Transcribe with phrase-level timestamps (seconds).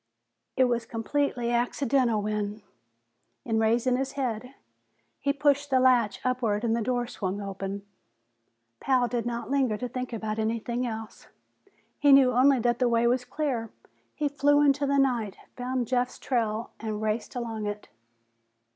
[0.57, 2.63] It was completely accidental when,
[3.45, 4.55] in raising his head,
[5.19, 7.85] he pushed the latch upward and the door swung open.
[8.79, 11.27] Pal did not linger to think about anything else;
[11.99, 13.69] he knew only that the way was clear.
[14.15, 17.87] He flew into the night, found Jeff's trail and raced along it.